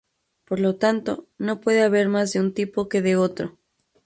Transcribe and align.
Por 0.45 0.59
lo 0.59 0.77
tanto, 0.77 1.27
no 1.37 1.61
puede 1.61 1.83
haber 1.83 2.07
más 2.09 2.33
de 2.33 2.39
un 2.39 2.55
tipo 2.55 2.89
que 2.89 3.03
de 3.03 3.17
otro. 3.17 3.59